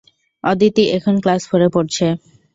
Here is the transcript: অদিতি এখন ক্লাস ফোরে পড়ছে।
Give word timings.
অদিতি 0.43 0.83
এখন 0.97 1.15
ক্লাস 1.23 1.41
ফোরে 1.49 1.67
পড়ছে। 1.73 2.05